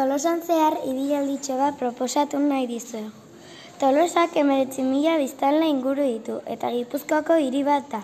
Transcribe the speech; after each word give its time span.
Tolosan 0.00 0.38
zehar 0.40 0.78
ibialditxo 0.88 1.58
bat 1.60 1.74
proposatu 1.76 2.38
nahi 2.40 2.62
dizuegu. 2.68 3.10
Tolosak 3.80 4.38
emeretzi 4.42 4.80
mila 4.86 5.18
biztanle 5.20 5.66
inguru 5.68 6.06
ditu 6.08 6.36
eta 6.54 6.70
Gipuzkoako 6.72 7.36
hiri 7.42 7.60
bat 7.66 7.90
da. 7.92 8.00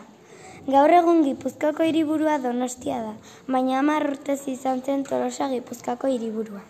Gaur 0.75 0.93
egun 0.99 1.23
Gipuzkoako 1.25 1.87
hiriburua 1.89 2.35
Donostia 2.45 2.99
da, 3.07 3.15
baina 3.49 3.79
hamar 3.79 4.05
urtez 4.11 4.43
izan 4.57 4.85
zen 4.85 5.07
Tolosa 5.09 5.49
Gipuzkoako 5.55 6.13
hiriburua. 6.13 6.61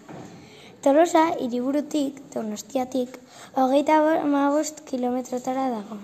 Tolosa 0.86 1.24
hiriburutik, 1.40 2.22
Donostiatik, 2.38 3.18
hogeita 3.58 3.98
magost 4.38 4.86
kilometrotara 4.86 5.68
dago. 5.74 5.98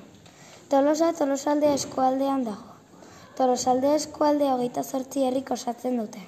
Tolosa 0.69 1.15
Tolosalde 1.23 1.71
eskualdean 1.79 2.43
dago. 2.51 2.75
Tolosalde 3.39 3.95
eskualde 4.03 4.51
hogeita 4.51 4.83
sortzi 4.83 5.29
herrik 5.31 5.59
osatzen 5.61 6.07
dute. 6.07 6.27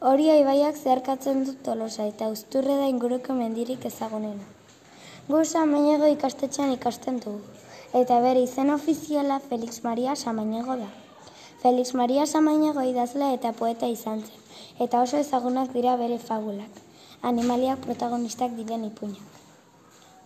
Hori 0.00 0.30
ibaiak 0.32 0.78
zeharkatzen 0.80 1.42
dut 1.44 1.58
tolosa 1.64 2.06
eta 2.08 2.30
usturre 2.32 2.72
da 2.80 2.86
inguruko 2.88 3.34
mendirik 3.36 3.82
ezagunena. 3.84 4.46
Gu 5.28 5.40
samainego 5.44 6.08
ikastetxean 6.08 6.72
ikasten 6.72 7.18
dugu, 7.24 7.42
eta 8.00 8.16
bere 8.24 8.40
izen 8.46 8.72
ofiziala 8.72 9.36
Felix 9.50 9.82
Maria 9.84 10.14
Samainego 10.16 10.78
da. 10.80 10.88
Felix 11.60 11.92
Maria 12.00 12.24
Samainego 12.24 12.86
idazle 12.92 13.28
eta 13.34 13.52
poeta 13.60 13.92
izan 13.96 14.24
zen, 14.24 14.40
eta 14.86 15.02
oso 15.04 15.20
ezagunak 15.20 15.76
dira 15.76 15.98
bere 16.00 16.18
fabulak, 16.18 16.80
animaliak 17.32 17.84
protagonistak 17.84 18.56
diren 18.56 18.88
ipuñak. 18.88 19.38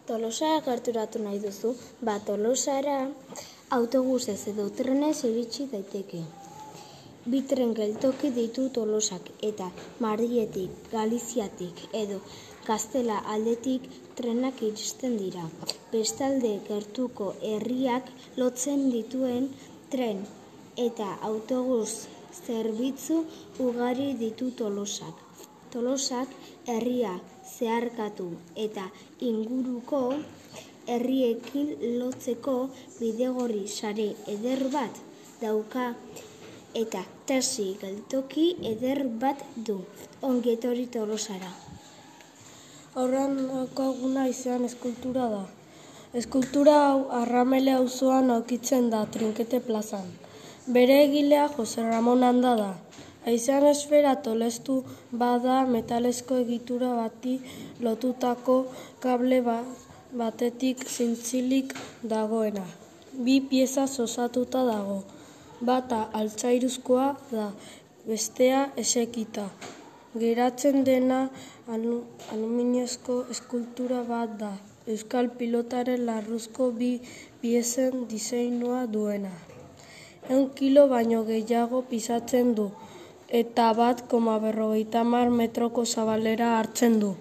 Tolosa 0.06 0.54
gerturatu 0.70 1.18
nahi 1.26 1.42
duzu, 1.48 1.74
ba 2.00 2.20
Tolosara 2.22 3.08
autobusez 3.80 4.40
edo 4.54 4.70
trenez 4.70 5.16
iritsi 5.24 5.66
daiteke. 5.74 6.22
Bitren 7.24 7.70
geltoki 7.72 8.28
ditu 8.36 8.62
tolosak 8.76 9.28
eta 9.48 9.70
Madrietik, 10.04 10.72
Galiziatik 10.90 11.78
edo 12.00 12.18
Gaztela 12.66 13.16
aldetik 13.34 13.86
trenak 14.18 14.60
iristen 14.66 15.14
dira. 15.16 15.44
Bestalde 15.92 16.50
gertuko 16.66 17.30
herriak 17.50 18.10
lotzen 18.36 18.90
dituen 18.92 19.46
tren 19.94 20.20
eta 20.84 21.06
autobus 21.30 22.10
zerbitzu 22.42 23.22
ugari 23.68 24.10
ditu 24.20 24.50
tolosak. 24.60 25.24
Tolosak 25.72 26.36
herria 26.74 27.14
zeharkatu 27.54 28.28
eta 28.66 28.84
inguruko 29.30 30.02
herriekin 30.92 31.72
lotzeko 32.02 32.58
bidegorri 33.00 33.66
sare 33.80 34.10
eder 34.36 34.68
bat 34.76 35.04
dauka 35.40 35.88
eta 36.74 37.04
taxi 37.26 37.66
galtoki 37.80 38.46
eder 38.72 39.04
bat 39.22 39.42
du. 39.66 39.76
Ongetori 40.28 40.86
tolosara. 40.94 41.50
Horren 42.98 43.36
okaguna 43.62 44.26
izan 44.30 44.64
eskultura 44.68 45.28
da. 45.34 45.44
Eskultura 46.20 46.74
hau 46.88 47.00
arramele 47.20 47.72
auzoan 47.78 48.30
aukitzen 48.36 48.90
da 48.90 49.04
trinkete 49.16 49.60
plazan. 49.68 50.10
Bere 50.76 51.00
egilea 51.04 51.46
Jose 51.56 51.82
Ramon 51.82 52.22
handa 52.22 52.54
da. 52.62 52.72
Aizean 53.26 53.64
esfera 53.70 54.16
tolestu 54.26 54.82
bada 55.22 55.62
metalesko 55.74 56.42
egitura 56.44 56.92
bati 56.98 57.38
lotutako 57.80 58.56
kable 59.00 59.40
batetik 60.12 60.86
zintzilik 60.96 61.74
dagoena. 62.02 62.66
Bi 63.24 63.40
pieza 63.40 63.84
osatuta 64.06 64.64
dago 64.64 65.02
bata 65.66 66.00
altzairuzkoa 66.20 67.08
da, 67.30 67.48
bestea 68.06 68.60
esekita. 68.76 69.48
Geratzen 70.22 70.84
dena 70.86 71.20
aluminiozko 71.68 73.16
eskultura 73.34 74.02
bat 74.08 74.36
da, 74.38 74.52
euskal 74.86 75.30
pilotaren 75.38 76.04
larruzko 76.06 76.70
bi 76.78 76.90
piezen 77.40 78.04
diseinua 78.10 78.84
duena. 78.96 79.32
Eun 80.30 80.50
kilo 80.58 80.86
baino 80.88 81.24
gehiago 81.28 81.82
pisatzen 81.90 82.54
du, 82.58 82.70
eta 83.28 83.72
bat 83.76 84.04
koma 84.08 84.38
berrogeita 84.40 85.04
mar 85.04 85.30
metroko 85.30 85.84
zabalera 85.84 86.58
hartzen 86.58 87.00
du. 87.00 87.14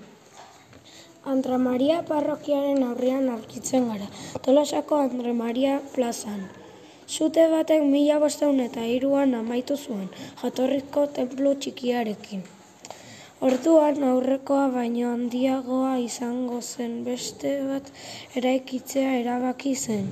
Andra 1.33 1.57
Maria 1.57 2.01
parrokiaren 2.07 2.83
aurrean 2.83 3.29
aurkitzen 3.31 3.87
gara, 3.91 4.09
tolosako 4.43 4.99
Andra 5.07 5.33
Maria 5.33 5.79
plazan. 5.95 6.43
Zute 7.13 7.43
batek 7.49 7.83
mila 7.85 8.15
bosteun 8.21 8.59
eta 8.63 8.83
iruan 8.89 9.35
amaitu 9.37 9.75
zuen, 9.77 10.05
jatorrizko 10.41 11.01
templu 11.17 11.51
txikiarekin. 11.65 12.39
Orduan 13.47 13.99
aurrekoa 14.07 14.63
baino 14.75 15.11
handiagoa 15.11 15.91
izango 16.01 16.57
zen 16.61 16.95
beste 17.07 17.51
bat 17.67 17.91
eraikitzea 18.41 19.11
erabaki 19.19 19.73
zen. 19.75 20.07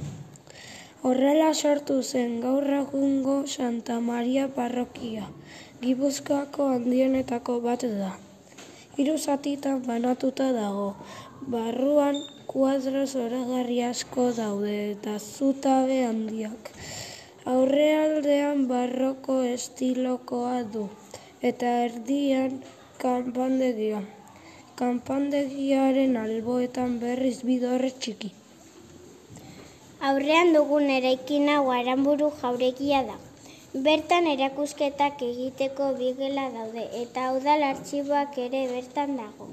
Horrela 1.02 1.48
sortu 1.56 1.96
zen 2.04 2.36
gaur 2.44 2.70
egungo 2.82 3.38
Santa 3.56 3.98
Maria 4.10 4.46
parrokia, 4.60 5.26
Gipuzkoako 5.82 6.68
handienetako 6.76 7.58
bat 7.66 7.88
da. 8.04 8.12
Hiru 8.98 9.18
zatitan 9.18 9.82
banatuta 9.90 10.52
dago, 10.60 10.92
barruan 11.56 12.22
kuadro 12.52 13.02
zoragarri 13.08 13.78
asko 13.88 14.24
daude 14.38 14.72
eta 14.94 15.12
zutabe 15.20 16.00
handiak. 16.04 16.72
Aurrealdean 17.52 18.66
barroko 18.72 19.38
estilokoa 19.52 20.58
du 20.74 20.82
eta 21.50 21.70
erdian 21.86 22.58
kanpandegia. 23.04 24.02
Kanpandegiaren 24.82 26.18
alboetan 26.24 26.98
berriz 27.06 27.38
bidorre 27.52 27.94
txiki. 28.04 28.34
Aurrean 30.12 30.52
dugun 30.58 30.92
eraikina 30.98 31.60
guaranburu 31.70 32.32
jauregia 32.42 33.04
da. 33.12 33.20
Bertan 33.88 34.28
erakusketak 34.34 35.24
egiteko 35.30 35.94
bigela 36.04 36.50
daude 36.58 36.90
eta 37.06 37.32
udal 37.38 37.64
artxiboak 37.74 38.42
ere 38.50 38.66
bertan 38.76 39.16
dago. 39.24 39.48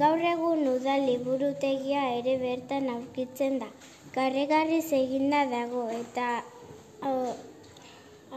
Gaur 0.00 0.22
egun 0.24 0.62
udal 0.72 1.02
liburutegia 1.04 2.02
ere 2.18 2.38
bertan 2.40 2.86
aurkitzen 2.88 3.58
da. 3.60 3.66
Garregarriz 4.14 4.86
eginda 4.98 5.42
dago 5.50 5.82
eta 5.92 6.28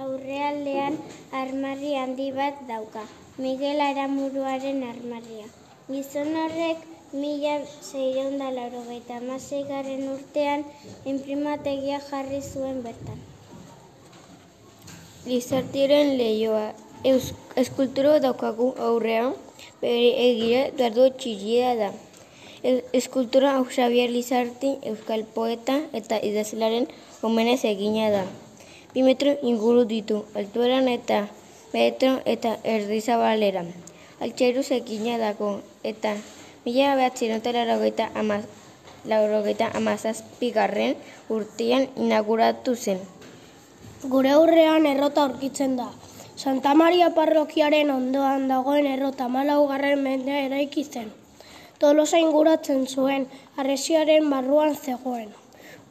aurrealdean 0.01 0.97
armarri 1.43 1.93
handi 1.95 2.27
bat 2.35 2.59
dauka. 2.67 3.05
Miguel 3.37 3.79
Aramuruaren 3.85 4.83
armarria. 4.89 5.47
Gizon 5.87 6.35
horrek 6.41 6.83
mila 7.13 7.55
zeireunda 7.63 8.51
lauro 8.51 8.83
gaita 8.89 9.21
garen 9.71 10.03
urtean 10.11 10.65
imprimategia 11.05 12.01
jarri 12.09 12.41
zuen 12.41 12.83
bertan. 12.83 13.19
Gizartiren 15.23 16.17
lehioa. 16.17 16.73
Eskulturo 17.55 18.19
daukagu 18.19 18.73
aurrean, 18.77 19.35
bere 19.81 20.09
egire 20.29 20.61
Eduardo 20.67 21.09
Txillia 21.19 21.75
da. 21.79 21.89
Eskultura 22.97 23.51
hau 23.55 23.65
Xavier 23.69 24.09
Lizarti, 24.09 24.71
euskal 24.89 25.25
poeta 25.35 25.75
eta 25.93 26.17
idazlaren 26.29 26.87
omenez 27.21 27.61
egina 27.69 28.09
da. 28.09 28.23
Bi 28.93 29.03
metro 29.05 29.35
inguru 29.43 29.83
ditu, 29.85 30.23
altueran 30.33 30.87
eta 30.89 31.27
metro 31.73 32.15
eta 32.25 32.55
erdizabalera. 32.63 33.65
Altxeruz 34.23 34.69
egina 34.71 35.19
dago 35.21 35.59
eta 35.83 36.15
mila 36.65 36.95
behatzen 36.95 37.41
laurogeita 37.43 38.09
amaz, 38.15 38.45
laurogeita 39.05 39.69
amazazpigarren 39.75 40.95
urtean 41.29 41.87
inauguratu 41.95 42.75
zen. 42.75 42.99
Gure 44.09 44.31
aurrean 44.31 44.85
errota 44.85 45.23
aurkitzen 45.27 45.75
da, 45.77 45.91
Santa 46.35 46.73
Maria 46.75 47.13
parrokiaren 47.15 47.91
ondoan 47.91 48.49
dagoen 48.49 48.87
errota 48.91 49.29
malaugarren 49.31 50.01
mendea 50.03 50.41
eraiki 50.49 50.81
zen. 50.83 51.07
Tolosa 51.79 52.19
inguratzen 52.19 52.81
zuen, 52.87 53.27
arresiaren 53.55 54.27
barruan 54.29 54.75
zegoen. 54.75 55.29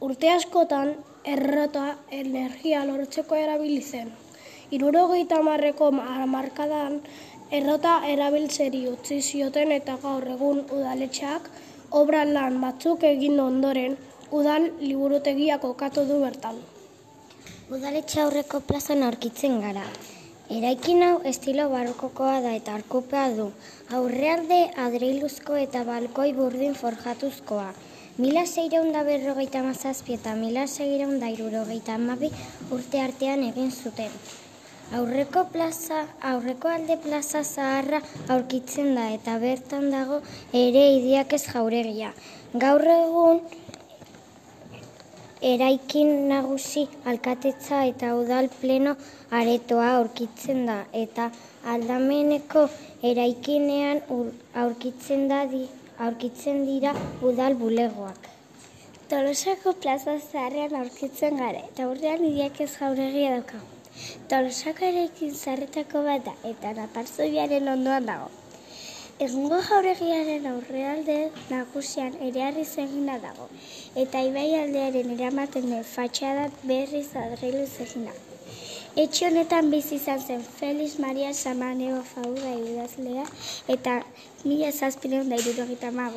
Urte 0.05 0.29
askotan, 0.29 0.91
errota 1.23 1.85
energia 2.11 2.83
lortzeko 2.85 3.39
erabili 3.41 3.81
zen. 3.81 4.11
Irurogeita 4.69 5.41
marreko 5.41 5.89
markadan, 5.91 6.99
errota 7.51 7.95
erabiltzeri 8.13 8.83
utzi 8.91 9.21
zioten 9.21 9.71
eta 9.71 9.97
gaur 10.03 10.27
egun 10.35 10.61
udaletxeak 10.69 11.49
obran 12.01 12.33
lan 12.37 12.59
batzuk 12.61 13.07
egin 13.09 13.39
ondoren, 13.39 13.97
udal 14.31 14.69
liburutegiak 14.79 15.65
okatu 15.65 16.05
du 16.05 16.19
bertan. 16.21 16.61
Udaletxe 17.71 18.21
aurreko 18.21 18.61
plazan 18.61 19.01
aurkitzen 19.09 19.57
gara. 19.65 19.87
Eraikin 20.45 21.01
hau 21.01 21.21
estilo 21.25 21.63
barrokokoa 21.71 22.35
da 22.41 22.51
eta 22.53 22.75
arkupea 22.77 23.31
du. 23.33 23.47
Aurrealde 23.97 24.59
adreiluzko 24.77 25.55
eta 25.57 25.81
balkoi 25.87 26.33
burdin 26.37 26.75
forjatuzkoa. 26.77 27.71
Mila 28.21 28.43
zeireunda 28.45 29.01
berrogeita 29.07 29.63
mazazpi 29.65 30.13
eta 30.19 30.35
mila 30.37 30.67
zeireunda 30.67 31.31
irurogeita 31.33 31.95
amabi 31.97 32.29
urte 32.69 33.01
artean 33.01 33.41
egin 33.47 33.71
zuten. 33.71 34.13
Aurreko 34.93 35.47
plaza, 35.49 36.05
aurreko 36.21 36.69
alde 36.69 36.99
plaza 37.01 37.41
zaharra 37.43 38.03
aurkitzen 38.29 38.93
da 38.93 39.09
eta 39.17 39.39
bertan 39.41 39.89
dago 39.89 40.21
ere 40.53 40.85
idiak 40.99 41.33
ez 41.33 41.45
jauregia. 41.47 42.13
Gaur 42.53 42.85
egun 42.85 43.41
eraikin 45.41 46.29
nagusi 46.29 46.87
alkatetza 47.05 47.83
eta 47.85 48.15
udal 48.15 48.47
pleno 48.61 48.95
aretoa 49.31 49.89
aurkitzen 49.97 50.65
da 50.65 50.77
eta 50.93 51.31
aldameneko 51.73 52.69
eraikinean 53.03 54.01
aurkitzen 54.63 55.27
da 55.27 55.45
di, 55.45 55.65
aurkitzen 55.99 56.65
dira 56.65 56.95
udal 57.21 57.55
bulegoak. 57.55 58.29
Tolosako 59.09 59.73
plaza 59.73 60.17
zaharrean 60.19 60.75
aurkitzen 60.75 61.37
gara 61.37 61.59
eta 61.59 61.87
urrean 61.87 62.25
idiak 62.25 62.61
ez 62.61 62.71
jauregia 62.79 63.35
daukagu. 63.35 63.67
Tolosako 64.29 64.85
erekin 64.85 65.35
zarretako 65.35 66.01
bat 66.03 66.25
da, 66.25 66.33
eta 66.43 66.73
naparzoiaren 66.79 67.69
ondoan 67.75 68.05
dago. 68.05 68.44
Egungo 69.23 69.57
jauregiaren 69.63 70.47
aurrealde 70.49 71.13
nagusian 71.49 72.17
ere 72.25 72.41
harri 72.45 72.65
zegina 72.65 73.13
dago, 73.25 73.45
eta 74.01 74.23
ibai 74.29 74.49
aldearen 74.57 75.13
eramaten 75.13 75.69
den 75.73 75.85
fatxadat 75.91 76.57
berriz 76.71 77.07
adreilu 77.21 77.61
zegina. 77.65 78.17
Etxe 79.05 79.29
honetan 79.29 79.71
bizi 79.71 79.95
izan 80.01 80.19
zen 80.19 80.43
Feliz 80.57 80.99
Maria 81.05 81.31
Samaneo 81.33 82.03
Faura 82.11 82.53
idazlea 82.73 83.25
eta 83.77 83.95
mila 84.43 84.73
zazpileun 84.73 85.31
da 85.31 85.39
irurogita 85.45 86.11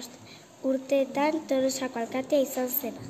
urteetan 0.72 1.42
Tolosako 1.46 2.04
alkatea 2.04 2.44
izan 2.50 2.68
zena. 2.68 3.08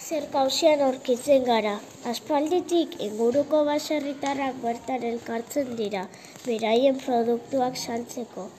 Zer 0.00 0.26
kausian 0.32 0.86
aurkitzen 0.90 1.44
gara. 1.44 1.78
Aspalditik 2.04 3.00
inguruko 3.10 3.64
baserritarrak 3.64 4.62
bertan 4.62 5.10
elkartzen 5.12 5.76
dira, 5.82 6.08
beraien 6.46 6.98
produktuak 7.06 7.76
saltzeko. 7.76 8.50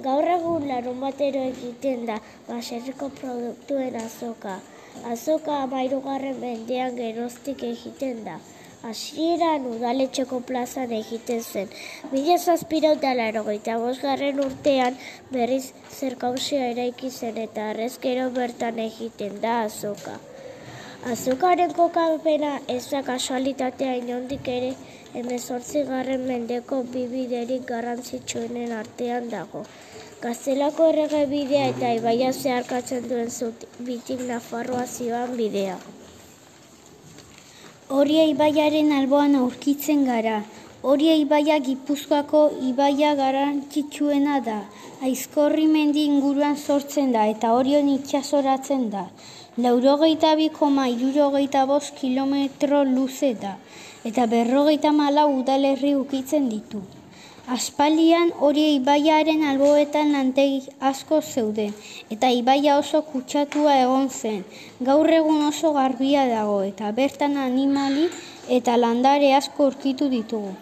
Gaur 0.00 0.24
egun 0.24 0.66
larun 0.68 1.00
batero 1.00 1.40
egiten 1.48 2.06
da 2.06 2.16
baserriko 2.48 3.08
produktuen 3.20 3.96
azoka. 4.00 4.54
Azoka 5.10 5.58
amairugarren 5.66 6.40
mendean 6.40 6.96
geroztik 6.96 7.62
egiten 7.68 8.24
da. 8.24 8.38
Hasieran 8.82 9.68
udaletxeko 9.74 10.40
plazan 10.48 10.90
egiten 10.96 11.42
zen. 11.42 11.68
Mila 12.10 12.38
zazpira 12.38 12.92
udalaro 12.96 13.44
gaita 13.44 13.78
bosgarren 13.84 14.40
urtean 14.46 14.98
berriz 15.30 15.72
zerkauzioa 16.00 16.72
eraiki 16.74 17.10
zen 17.10 17.38
eta 17.46 17.70
arrezkero 17.70 18.28
bertan 18.40 18.82
egiten 18.88 19.40
da 19.44 19.60
azoka. 19.68 20.18
Azukaren 21.02 21.72
kokapena 21.74 22.60
ez 22.70 22.84
da 22.90 23.00
kasualitatea 23.02 23.94
inondik 23.98 24.46
ere 24.48 24.68
emezortzi 25.18 25.80
garren 25.88 26.22
mendeko 26.28 26.78
bibiderik 26.92 27.64
garrantzitsuenen 27.70 28.70
artean 28.76 29.26
dago. 29.32 29.64
Gaztelako 30.22 30.86
errege 30.92 31.24
bidea 31.32 31.64
eta 31.72 31.90
ibaia 31.98 32.30
zeharkatzen 32.32 33.10
duen 33.10 33.34
zut 33.34 33.66
bitik 33.88 34.22
nafarroa 34.28 34.86
zioan 34.86 35.34
bidea. 35.40 35.74
Horia 37.90 38.30
ibaiaren 38.36 38.94
alboan 39.00 39.34
aurkitzen 39.42 40.06
gara. 40.06 40.38
Horia 40.82 41.18
ibaia 41.18 41.58
gipuzkoako 41.66 42.46
ibaia 42.70 43.16
garrantzitsuena 43.18 44.38
da. 44.46 44.62
Aizkorri 45.02 45.66
mendi 45.66 46.06
inguruan 46.06 46.56
sortzen 46.56 47.10
da 47.10 47.26
eta 47.26 47.56
horion 47.58 47.88
itxasoratzen 47.98 48.90
da 48.94 49.08
laurogeita 49.58 50.32
bi 50.36 50.48
koma 50.48 50.88
irurogeita 50.88 51.66
bost 51.66 51.94
kilometro 52.00 52.84
luze 52.84 53.34
da, 53.34 53.58
eta 54.04 54.26
berrogeita 54.26 54.92
mala 54.92 55.26
udalerri 55.26 55.94
ukitzen 55.94 56.48
ditu. 56.48 56.80
Aspalian 57.52 58.30
hori 58.38 58.64
ibaiaren 58.76 59.42
alboetan 59.44 60.12
lantegi 60.12 60.72
asko 60.80 61.20
zeuden, 61.20 61.74
eta 62.08 62.30
ibaia 62.30 62.78
oso 62.78 63.02
kutsatua 63.02 63.76
egon 63.82 64.08
zen, 64.08 64.44
gaur 64.80 65.10
egun 65.10 65.44
oso 65.48 65.72
garbia 65.74 66.24
dago, 66.30 66.62
eta 66.62 66.92
bertan 66.92 67.36
animali 67.36 68.08
eta 68.48 68.76
landare 68.76 69.34
asko 69.34 69.66
urkitu 69.66 70.08
ditugu. 70.08 70.54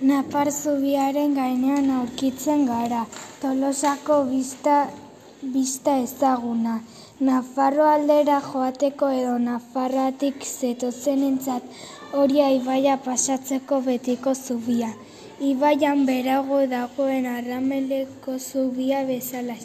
Napar 0.00 0.50
zubiaren 0.50 1.34
gainean 1.34 1.90
aurkitzen 2.00 2.66
gara, 2.66 3.06
tolosako 3.40 4.24
bista, 4.32 4.88
bista 5.42 5.98
ezaguna. 6.02 6.80
Nafarro 7.18 7.84
aldera 7.88 8.42
joateko 8.44 9.08
edo 9.08 9.38
Nafarratik 9.40 10.42
zetozen 10.44 11.22
entzat 11.24 11.62
horia 12.12 12.50
ibaia 12.52 12.96
pasatzeko 13.06 13.78
betiko 13.86 14.34
zubia. 14.34 14.90
Ibaian 15.40 16.04
berago 16.04 16.60
dagoen 16.68 17.24
arrameleko 17.24 18.36
zubia 18.38 19.02
bezala 19.08 19.56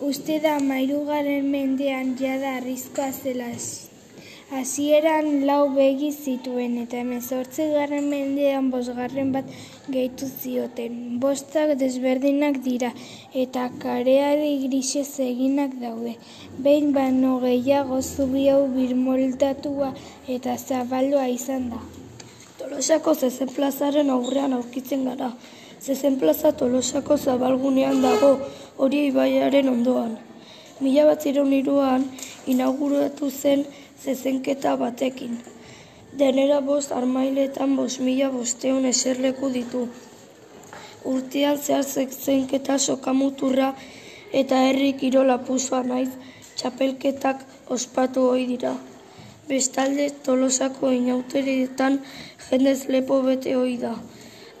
Uste 0.00 0.40
da 0.40 0.58
mairugaren 0.58 1.46
mendean 1.50 2.16
jada 2.18 2.56
arrizkoa 2.56 3.12
zela 3.12 3.46
Hasieran 4.50 5.46
lau 5.46 5.68
begi 5.70 6.08
zituen 6.10 6.72
eta 6.82 6.96
hemezortzi 6.98 7.68
garren 7.70 8.08
mendean 8.10 8.70
bosgarren 8.72 9.28
bat 9.30 9.50
gehitu 9.94 10.26
zioten. 10.26 10.96
Bostak 11.22 11.76
desberdinak 11.78 12.56
dira 12.64 12.90
eta 13.42 13.68
kareari 13.84 14.48
grise 14.64 15.04
eginak 15.26 15.76
daude. 15.82 16.16
Behin 16.64 16.90
bano 16.96 17.36
gehiago 17.44 18.00
zubi 18.02 18.48
hau 18.50 18.64
birmoldatua 18.72 19.92
eta 20.36 20.56
zabaldua 20.58 21.28
izan 21.30 21.68
da. 21.70 21.78
Tolosako 22.58 23.14
zezen 23.14 23.52
plazaren 23.54 24.10
aurrean 24.10 24.56
aurkitzen 24.58 25.04
gara. 25.12 25.30
Zezen 25.78 26.18
plaza 26.18 26.50
Tolosako 26.50 27.16
zabalgunean 27.16 28.02
dago 28.02 28.32
hori 28.78 29.06
ibaiaren 29.12 29.70
ondoan. 29.76 30.18
Mila 30.80 31.06
bat 31.12 31.24
iruan 31.30 32.08
inauguratu 32.50 33.30
zen 33.30 33.64
zezenketa 34.04 34.76
batekin. 34.76 35.38
Denera 36.18 36.60
bost 36.60 36.92
armailetan 36.92 37.76
bost 37.76 38.00
mila 38.00 38.30
bosteun 38.34 38.84
eserleku 38.90 39.50
ditu. 39.54 39.82
Urtean 41.04 41.58
zehar 41.58 41.84
zezenketa 41.84 42.78
sokamuturra 42.78 43.72
eta 44.40 44.60
herri 44.68 44.92
kirola 45.00 45.38
puzua 45.46 45.82
naiz 45.82 46.10
txapelketak 46.56 47.44
ospatu 47.76 48.26
hoi 48.30 48.46
dira. 48.52 48.74
Bestalde 49.48 50.06
tolosako 50.26 50.90
inauterietan 50.96 51.98
jendez 52.48 52.80
lepo 52.94 53.20
bete 53.26 53.54
hoi 53.58 53.76
da. 53.84 53.94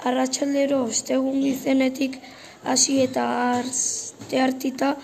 Arratxaldero 0.04 0.82
ostegun 0.88 1.40
gizenetik 1.44 2.18
hasi 2.64 3.00
eta 3.06 3.24
arzte 3.52 4.40
hartita 4.40 4.94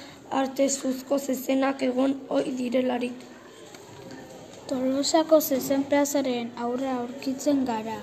arte 0.42 0.68
zuzko 0.68 1.18
zezenak 1.18 1.82
egon 1.88 2.20
hoi 2.28 2.44
direlarik. 2.60 3.35
Tolosako 4.66 5.38
zezen 5.40 5.84
plazaren 5.86 6.48
aurra 6.62 6.92
aurkitzen 7.00 7.60
gara. 7.66 7.98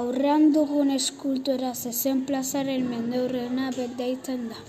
Aurrean 0.00 0.44
dugun 0.54 0.92
eskultura 0.96 1.72
zezen 1.74 2.20
plazaren 2.28 2.84
mendeurrena 2.90 3.72
betdaitzen 3.76 4.44
da. 4.52 4.60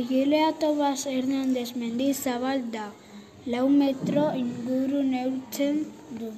Egilea 0.00 0.48
Tobas 0.64 1.06
Hernandez 1.12 1.68
mendi 1.82 2.08
zabal 2.12 2.66
da. 2.74 2.88
Lau 3.46 3.68
metro 3.76 4.26
inguru 4.42 5.06
neurtzen 5.12 5.80
du. 6.18 6.34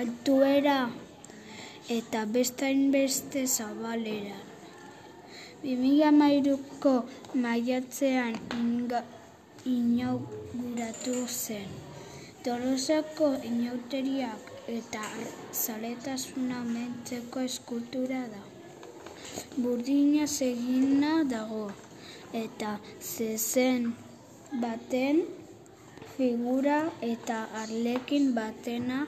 Altuera 0.00 0.80
eta 2.00 2.24
bestain 2.38 2.86
beste 2.98 3.46
zabalera. 3.46 4.38
2000 5.70 6.12
mairuko 6.22 6.94
maiatzean 7.46 8.40
inauguratu 9.78 11.26
zen. 11.28 11.68
Tolosako 12.44 13.26
inauteriak 13.48 14.48
eta 14.68 15.02
zaletasuna 15.60 16.58
mentzeko 16.72 17.40
eskultura 17.40 18.18
da. 18.32 18.40
Burdina 19.56 20.26
segina 20.32 21.12
dago 21.30 21.62
eta 22.40 22.72
zezen 23.00 23.86
baten 24.64 25.22
figura 26.18 26.76
eta 27.08 27.38
arlekin 27.62 28.28
batena 28.40 28.98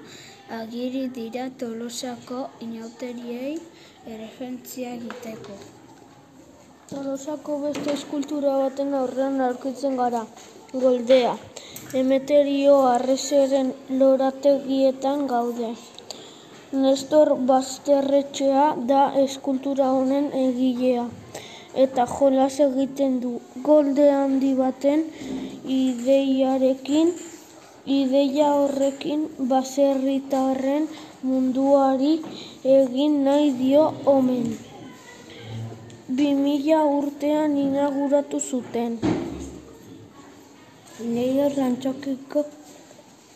agiri 0.60 1.04
dira 1.18 1.44
Tolosako 1.64 2.40
inauteriei 2.68 3.52
erregentzia 4.14 4.94
egiteko. 5.00 5.58
Tolosako 6.94 7.60
beste 7.66 7.92
eskultura 7.98 8.56
baten 8.64 8.96
aurrean 9.02 9.38
aurkitzen 9.50 10.00
gara, 10.00 10.24
goldea. 10.72 11.36
Emeterio 12.00 12.76
arrezeren 12.86 13.72
lorategietan 14.00 15.26
gaude. 15.32 15.70
Nestor 16.72 17.34
Basterretxea 17.50 18.66
da 18.90 19.02
eskultura 19.22 19.92
honen 19.98 20.26
egilea. 20.40 21.06
Eta 21.84 22.06
jolas 22.16 22.54
egiten 22.66 23.20
du 23.22 23.32
golde 23.70 24.10
handi 24.10 24.52
baten 24.60 25.04
ideiarekin 25.78 27.14
ideia 27.86 28.48
horrekin 28.58 29.28
baserritarren 29.50 30.88
munduari 31.22 32.14
egin 32.78 33.22
nahi 33.28 33.52
dio 33.60 33.84
omen. 34.14 34.48
Bi 36.08 36.32
mila 36.34 36.82
urtean 36.98 37.56
inauguratu 37.66 38.40
zuten. 38.40 38.98
Leidor 40.98 41.52
lantxokiko 41.60 42.42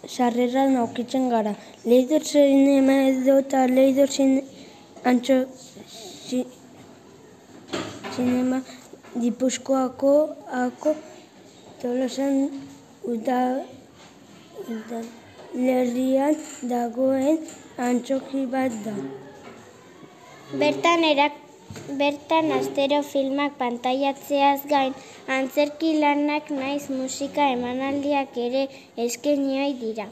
sarreran 0.08 0.76
aukitzen 0.82 1.28
gara. 1.28 1.52
Leidor 1.84 2.22
zinema 2.24 2.94
edo 3.08 3.34
eta 3.42 3.66
leidor 3.68 4.08
zin, 4.08 4.30
antxo, 5.04 5.36
zi, 6.28 6.40
zinema 8.14 8.62
dipuzkoako 9.14 10.14
ako 10.62 10.94
tolosan 11.82 12.48
uda, 13.04 13.42
uda 14.64 15.02
lerrian 15.66 16.40
dagoen 16.72 17.38
antxoki 17.90 18.46
bat 18.56 18.72
da. 18.86 18.96
Bertan 20.64 21.04
erak 21.12 21.39
Bertan 21.98 22.50
astero 22.54 22.98
filmak 23.08 23.52
pantailatzeaz 23.58 24.60
gain, 24.72 24.94
antzerki 25.36 25.90
lanak 26.04 26.50
naiz 26.56 26.88
musika 26.90 27.46
emanaldiak 27.56 28.38
ere 28.46 28.62
eskeniai 29.04 29.68
dira. 29.82 30.06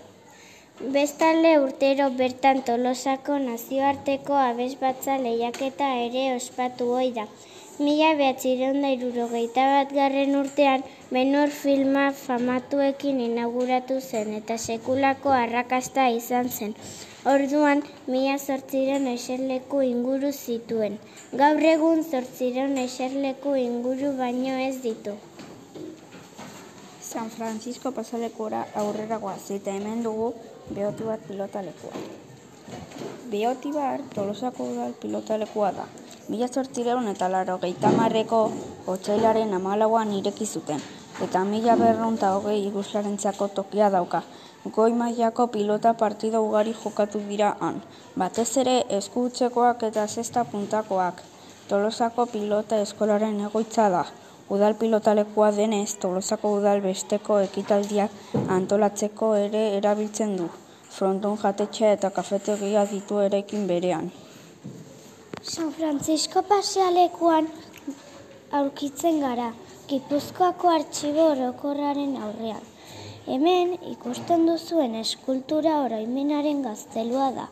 Bestalde 0.96 1.52
urtero 1.58 2.06
bertan 2.20 2.62
Tolosako 2.68 3.38
nazioarteko 3.46 4.36
abesbatza 4.42 5.16
lehiaketa 5.24 5.88
ere 6.04 6.24
ospatu 6.36 6.92
ohi 7.00 7.10
da. 7.16 7.24
Mila 7.78 8.08
behatzireun 8.18 8.80
da 8.82 8.88
irurogeita 8.90 9.64
bat 9.70 9.92
garren 9.94 10.32
urtean, 10.34 10.82
menor 11.14 11.52
filma 11.54 12.08
famatuekin 12.20 13.20
inauguratu 13.22 13.98
zen 14.00 14.32
eta 14.38 14.56
sekulako 14.58 15.30
arrakasta 15.30 16.08
izan 16.14 16.50
zen. 16.50 16.74
Orduan, 17.34 17.84
mila 18.14 18.34
zortziren 18.38 19.06
eserleku 19.12 19.84
inguru 19.90 20.32
zituen. 20.32 20.98
Gaur 21.42 21.62
egun 21.70 22.02
zortziren 22.02 22.74
eserleku 22.82 23.54
inguru 23.62 24.10
baino 24.18 24.58
ez 24.64 24.82
ditu. 24.82 25.14
San 27.12 27.30
Francisco 27.30 27.94
pasalekura 28.00 28.66
aurrera 28.74 29.22
guaz, 29.22 29.52
eta 29.60 29.78
hemen 29.78 30.02
dugu 30.02 30.32
behoti 30.74 31.06
bat 31.12 31.22
pilotalekua. 31.30 32.04
Behoti 33.30 33.70
bar, 33.80 34.02
tolosako 34.18 34.72
udal 34.74 34.98
pilotalekua 34.98 35.72
da. 35.78 35.88
Mila 36.28 36.48
zortzireun 36.48 37.08
eta 37.08 37.28
laro 37.32 37.58
geitamarreko 37.58 38.40
otxailaren 38.86 39.54
amalauan 39.54 40.12
ireki 40.12 40.46
zuten, 40.46 40.82
eta 41.24 41.44
mila 41.44 41.76
berronta 41.76 42.34
hogei 42.36 42.60
iguslarentzako 42.66 43.48
tokia 43.48 43.88
dauka 43.90 44.22
goi 44.64 44.92
mailako 44.92 45.46
pilota 45.46 45.94
partida 45.94 46.40
ugari 46.40 46.74
jokatu 46.84 47.20
dira 47.28 47.56
han. 47.60 47.80
Batez 48.16 48.56
ere 48.62 48.76
eskutzekoak 48.98 49.82
eta 49.88 50.06
zesta 50.06 50.44
puntakoak. 50.44 51.22
Tolosako 51.68 52.26
pilota 52.26 52.80
eskolaren 52.80 53.40
egoitza 53.40 53.88
da. 53.88 54.04
Udal 54.50 54.74
pilotalekua 54.74 55.50
denez, 55.52 55.96
Tolosako 56.00 56.52
udal 56.58 56.80
besteko 56.80 57.38
ekitaldiak 57.40 58.10
antolatzeko 58.48 59.34
ere 59.36 59.64
erabiltzen 59.76 60.36
du. 60.36 60.48
Fronton 60.90 61.36
jatetxea 61.36 61.92
eta 61.92 62.10
kafetegia 62.10 62.86
ditu 62.92 63.20
erekin 63.20 63.66
berean. 63.66 64.10
San 65.42 65.70
Francisco 65.72 66.42
pasealekuan 66.42 67.46
aurkitzen 68.58 69.20
gara, 69.22 69.52
Gipuzkoako 69.88 70.70
artxibo 70.72 71.26
orokorraren 71.34 72.16
aurrean. 72.26 72.64
Hemen 73.26 73.76
ikusten 73.92 74.48
duzuen 74.48 74.96
eskultura 74.98 75.76
oroimenaren 75.84 76.64
gaztelua 76.66 77.30
da, 77.36 77.46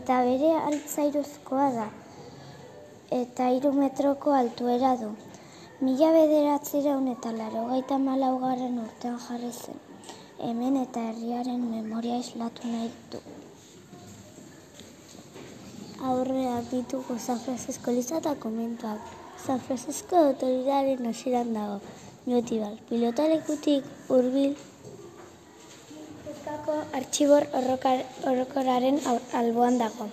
eta 0.00 0.18
bere 0.26 0.50
altzairuzkoa 0.58 1.70
da, 1.78 1.86
eta 3.20 3.48
hiru 3.54 3.72
metroko 3.78 4.34
altuera 4.40 4.96
du. 5.04 5.14
Mila 5.80 6.10
bederatzireun 6.18 7.08
eta 7.14 7.30
laro 7.38 7.64
malaugarren 8.10 8.78
urtean 8.88 9.18
jarri 9.28 9.52
zen. 9.52 9.80
Hemen 10.40 10.82
eta 10.82 11.00
herriaren 11.10 11.70
memoria 11.70 12.18
islatu 12.18 12.66
nahi 12.66 12.90
du. 13.12 13.22
Aurrea 16.04 16.60
ditugu 16.70 17.18
San 17.18 17.40
Francisco 17.40 17.90
Liza 17.90 18.18
eta 18.20 18.34
komentuak. 18.36 19.00
San 19.46 19.60
Francisco 19.60 20.16
autoridaren 20.16 21.06
hasieran 21.06 21.54
dago. 21.54 21.80
Notibal, 22.26 22.78
pilotalekutik 22.88 23.84
hurbil 24.08 24.56
Bilboko 26.64 26.96
artxibor 26.96 27.44
orokoraren 28.30 29.00
alboan 29.40 29.78
dago. 29.78 30.06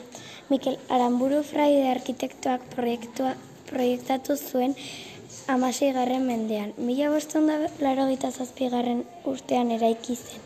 Mikel 0.50 0.78
Aramburu 0.90 1.44
Fraide 1.44 1.86
arkitektoak 1.92 2.66
proiektua, 2.76 3.36
proiektatu 3.70 4.36
zuen 4.36 4.76
amasei 5.48 5.92
garren 5.94 6.26
mendean. 6.28 6.74
Mila 6.78 7.12
boston 7.14 7.48
da 7.48 7.58
laro 7.80 8.08
gita 8.10 8.32
garren 8.76 9.06
urtean 9.26 9.72
eraiki 9.72 10.16
zen. 10.16 10.42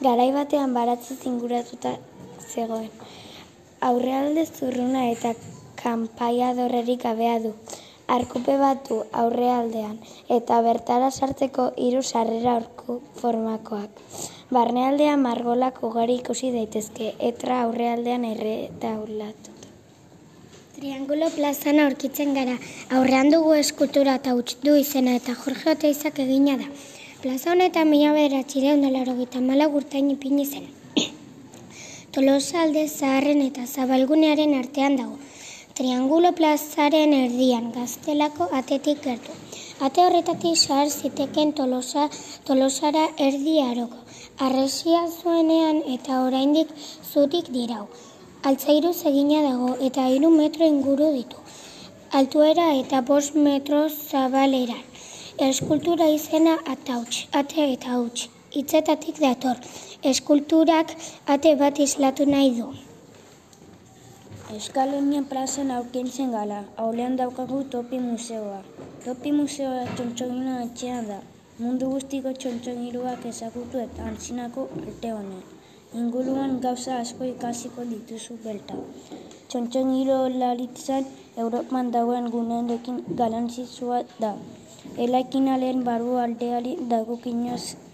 Garai 0.00 0.30
batean 0.32 0.74
baratzi 0.74 1.16
zinguratuta 1.16 1.96
zegoen. 2.50 2.90
Aurrealde 3.80 4.42
zurruna 4.44 5.04
eta 5.12 5.34
kanpaia 5.80 6.54
dorrerik 6.54 7.04
gabea 7.04 7.38
du. 7.38 7.52
Arkupe 8.08 8.56
batu 8.58 8.96
aurrealdean 9.12 9.98
eta 10.36 10.56
bertara 10.66 11.10
sartzeko 11.10 11.66
hiru 11.76 12.02
sarrera 12.02 12.56
orku 12.56 12.96
formakoak. 13.20 14.00
Barnealdean 14.50 15.22
margolak 15.22 15.78
ugari 15.84 16.16
ikusi 16.22 16.50
daitezke, 16.50 17.12
etra 17.30 17.60
aurrealdean 17.66 18.24
erretaulatu. 18.24 19.54
Triangulo 20.78 21.28
plazan 21.36 21.78
aurkitzen 21.84 22.34
gara, 22.34 22.56
aurrean 22.98 23.30
dugu 23.30 23.52
eskultura 23.60 24.16
eta 24.22 24.34
du 24.64 24.74
izena 24.74 25.14
eta 25.20 25.34
Jorge 25.34 25.70
Oteizak 25.76 26.18
egina 26.24 26.56
da. 26.56 26.66
Plaza 27.22 27.52
honetan 27.52 27.90
mila 27.90 28.12
bederatxire 28.16 28.72
ondalaro 28.72 29.14
gita 29.20 29.40
malagurtain 29.40 30.10
ipini 30.10 30.46
zen. 30.46 30.68
Tolosa 32.18 32.62
alde 32.64 32.80
zaharren 32.88 33.40
eta 33.44 33.64
zabalgunearen 33.64 34.52
artean 34.60 34.96
dago. 34.98 35.16
Triangulo 35.78 36.30
plazaren 36.38 37.12
erdian 37.16 37.66
gaztelako 37.74 38.48
atetik 38.60 39.04
gertu. 39.04 39.34
Ate 39.88 40.02
horretatik 40.04 40.56
sahar 40.58 40.88
ziteken 40.90 41.52
tolosa, 41.60 42.08
tolosara 42.48 43.04
erdi 43.26 43.54
aroko. 43.64 44.00
Arresia 44.46 45.02
zuenean 45.12 45.78
eta 45.94 46.16
oraindik 46.24 46.72
zutik 47.12 47.52
dirau. 47.58 47.84
Altzairu 48.50 48.90
egina 49.12 49.44
dago 49.46 49.68
eta 49.90 50.08
hiru 50.14 50.30
metro 50.40 50.66
inguru 50.72 51.12
ditu. 51.18 51.44
Altuera 52.22 52.66
eta 52.80 53.04
bost 53.12 53.38
metro 53.46 53.84
zabaleran. 53.88 54.82
Eskultura 55.50 56.10
izena 56.18 56.58
atauts, 56.74 57.28
ate 57.42 57.68
eta 57.76 58.00
huts. 58.00 58.26
Itzetatik 58.48 59.20
dator. 59.20 59.56
Eskulturak 60.00 60.96
ate 61.28 61.50
bat 61.60 61.78
islatu 61.78 62.24
nahi 62.24 62.50
du. 62.56 62.68
Euskalonien 64.54 65.26
plazen 65.28 65.70
aurkintzen 65.70 66.30
gala, 66.32 66.62
haulean 66.80 67.18
daukagu 67.18 67.58
topi 67.68 67.98
museoa. 68.00 68.62
Topi 69.04 69.32
museoa 69.32 69.82
txontxogina 69.96 70.54
atxean 70.62 71.10
da, 71.10 71.18
mundu 71.58 71.90
guztiko 71.92 72.32
txontxoniruak 72.32 73.26
ezagutu 73.30 73.82
eta 73.82 74.06
antzinako 74.10 74.64
arte 74.80 75.10
honen. 75.12 75.42
Inguruan 75.92 76.54
gauza 76.62 76.96
asko 77.02 77.28
ikasiko 77.28 77.84
dituzu 77.90 78.38
belta. 78.46 78.78
Txontxoniru 79.48 80.16
laritzen 80.38 81.04
Europan 81.36 81.92
dagoen 81.92 82.30
gunenekin 82.32 83.04
galantzizua 83.20 84.00
da. 84.24 84.32
Elaikin 84.96 85.52
alen 85.56 85.84
barru 85.84 86.16
aldeari 86.24 86.78
dagokinoz 86.94 87.87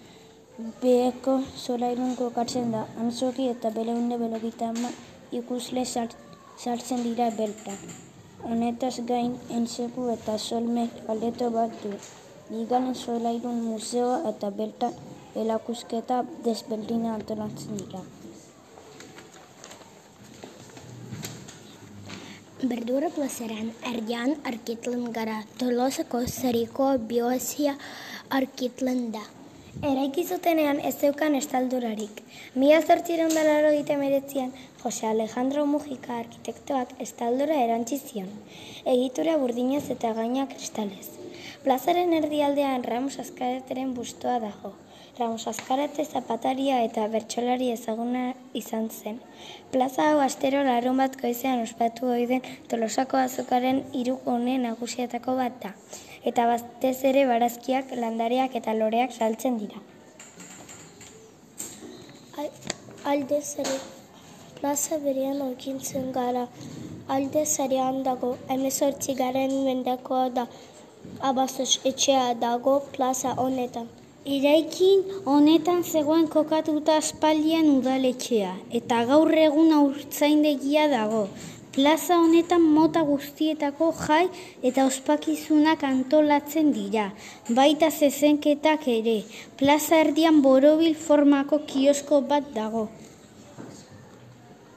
beheko 0.59 1.41
zolairun 1.57 2.15
kokatzen 2.17 2.71
da. 2.73 2.85
Antzoki 3.03 3.49
eta 3.51 3.71
beleunde 3.75 4.19
belogita 4.19 4.69
ama 4.69 4.91
ikusle 5.33 5.85
sartzen 5.85 7.03
dira 7.03 7.31
belta. 7.39 7.75
Honetaz 8.45 9.01
gain 9.09 9.35
entzeku 9.51 10.09
eta 10.13 10.39
solmek 10.39 10.91
aldeto 11.09 11.51
bat 11.51 11.75
du. 11.83 11.93
Bigarren 12.51 12.95
solairun 12.95 13.63
museoa 13.65 14.21
eta 14.31 14.51
bertan 14.51 14.95
elakusketa 15.35 16.23
desberdina 16.45 17.15
antolatzen 17.15 17.81
dira. 17.83 18.03
Berdura 22.65 23.11
plazeran 23.13 23.73
erdian 23.91 24.37
arkitlen 24.51 25.11
gara, 25.13 25.43
tolosako 25.59 26.23
zeriko 26.27 26.93
bioazia 27.11 27.75
arkitlen 28.31 29.11
da. 29.13 29.25
Eraiki 29.83 30.23
zutenean 30.25 30.79
ez 30.79 30.95
zeukan 31.01 31.35
estaldurarik. 31.35 32.21
Mila 32.55 32.81
zortzireun 32.81 33.35
dalaro 33.35 33.73
meretzian, 33.99 34.53
Jose 34.83 35.07
Alejandro 35.07 35.67
Mujika 35.67 36.19
arkitektoak 36.19 36.95
estaldura 37.01 37.57
erantzizion. 37.65 38.29
Egitura 38.85 39.37
burdinez 39.37 39.91
eta 39.91 40.13
gaina 40.13 40.47
kristalez. 40.47 41.11
Plazaren 41.65 42.13
erdialdean 42.13 42.85
Ramos 42.85 43.19
Azkareteren 43.19 43.95
bustoa 43.95 44.39
dago. 44.39 44.75
Ramos 45.19 45.47
Azkarate 45.49 46.05
zapataria 46.05 46.81
eta 46.85 47.09
bertsolari 47.09 47.71
ezaguna 47.71 48.35
izan 48.53 48.89
zen. 48.91 49.21
Plaza 49.73 50.11
hau 50.11 50.21
astero 50.21 50.63
larun 50.63 50.97
bat 51.03 51.21
goizean 51.21 51.63
ospatu 51.63 52.07
ohi 52.15 52.27
den 52.27 52.43
Tolosako 52.69 53.17
azokaren 53.17 53.85
hirugune 53.93 54.59
nagusietako 54.59 55.37
bat 55.37 55.63
da. 55.63 55.75
Eta 56.25 56.47
batez 56.49 56.97
ere 57.05 57.27
barazkiak, 57.29 57.91
landareak 58.01 58.55
eta 58.61 58.73
loreak 58.79 59.13
saltzen 59.13 59.59
dira. 59.61 59.83
Alde 63.05 63.41
zere 63.43 63.75
plaza 64.61 64.97
berean 65.03 65.43
aurkitzen 65.45 66.07
gara. 66.13 66.47
Alde 67.17 67.43
zarean 67.45 67.99
dago, 68.07 68.31
emezortzi 68.55 69.15
garen 69.19 69.53
mendekoa 69.67 70.31
da. 70.39 70.47
Abazos 71.31 71.83
etxea 71.91 72.33
dago 72.41 72.79
plaza 72.95 73.35
honetan. 73.45 73.91
Iraikin 74.25 75.03
honetan 75.29 75.83
zegoen 75.85 76.25
kokatuta 76.33 76.97
aspaldian 76.97 77.69
udaletxea, 77.75 78.55
eta 78.79 79.03
gaur 79.11 79.29
egun 79.43 79.75
aurtzaindegia 79.79 80.87
dago. 80.89 81.27
Plaza 81.75 82.21
honetan 82.23 82.63
mota 82.63 83.01
guztietako 83.03 83.89
jai 84.01 84.29
eta 84.69 84.85
ospakizunak 84.87 85.81
antolatzen 85.89 86.69
dira, 86.77 87.09
baita 87.57 87.89
zezenketak 87.91 88.87
ere. 88.93 89.17
Plaza 89.59 89.99
erdian 90.05 90.39
borobil 90.45 90.95
formako 90.95 91.59
kiosko 91.73 92.21
bat 92.31 92.47
dago. 92.55 92.85